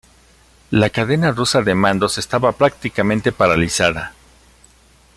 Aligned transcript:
La 0.71 0.89
cadena 0.89 1.29
rusa 1.31 1.61
de 1.61 1.75
mandos 1.75 2.17
estaba 2.17 2.53
prácticamente 2.53 3.31
paralizada. 3.31 4.15